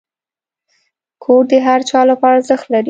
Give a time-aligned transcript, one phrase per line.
[1.23, 2.79] کور د هر چا لپاره ارزښت لري.